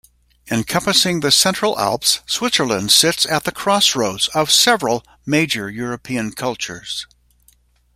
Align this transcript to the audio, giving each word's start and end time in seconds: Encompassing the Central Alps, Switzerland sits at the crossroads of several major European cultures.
Encompassing 0.49 1.19
the 1.19 1.29
Central 1.29 1.77
Alps, 1.77 2.21
Switzerland 2.25 2.91
sits 2.91 3.23
at 3.27 3.43
the 3.43 3.51
crossroads 3.51 4.29
of 4.29 4.49
several 4.51 5.05
major 5.27 5.69
European 5.69 6.31
cultures. 6.31 7.05